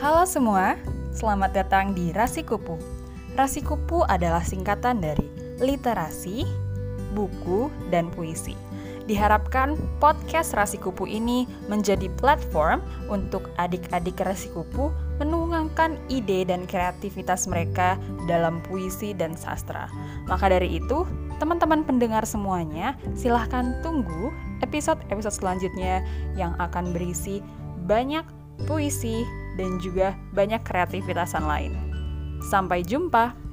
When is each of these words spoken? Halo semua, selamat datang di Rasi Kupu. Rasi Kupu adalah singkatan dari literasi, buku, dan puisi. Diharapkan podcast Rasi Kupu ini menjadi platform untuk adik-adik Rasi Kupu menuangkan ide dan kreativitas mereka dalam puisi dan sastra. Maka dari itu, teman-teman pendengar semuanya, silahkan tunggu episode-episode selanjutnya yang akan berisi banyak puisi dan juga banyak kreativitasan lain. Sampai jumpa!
Halo 0.00 0.24
semua, 0.24 0.80
selamat 1.12 1.52
datang 1.52 1.92
di 1.92 2.08
Rasi 2.16 2.40
Kupu. 2.40 2.80
Rasi 3.36 3.60
Kupu 3.60 4.00
adalah 4.08 4.40
singkatan 4.40 4.96
dari 4.96 5.28
literasi, 5.60 6.48
buku, 7.12 7.68
dan 7.92 8.08
puisi. 8.08 8.56
Diharapkan 9.04 9.76
podcast 10.00 10.56
Rasi 10.56 10.80
Kupu 10.80 11.04
ini 11.04 11.44
menjadi 11.68 12.08
platform 12.16 12.80
untuk 13.12 13.52
adik-adik 13.60 14.16
Rasi 14.24 14.48
Kupu 14.56 14.88
menuangkan 15.20 16.00
ide 16.08 16.48
dan 16.48 16.64
kreativitas 16.64 17.44
mereka 17.44 18.00
dalam 18.24 18.64
puisi 18.64 19.12
dan 19.12 19.36
sastra. 19.36 19.84
Maka 20.24 20.48
dari 20.48 20.80
itu, 20.80 21.04
teman-teman 21.36 21.84
pendengar 21.84 22.24
semuanya, 22.24 22.96
silahkan 23.12 23.76
tunggu 23.84 24.32
episode-episode 24.64 25.44
selanjutnya 25.44 26.00
yang 26.40 26.56
akan 26.56 26.88
berisi 26.96 27.44
banyak 27.84 28.24
puisi 28.64 29.28
dan 29.58 29.80
juga 29.82 30.14
banyak 30.34 30.62
kreativitasan 30.62 31.44
lain. 31.46 31.72
Sampai 32.46 32.86
jumpa! 32.86 33.49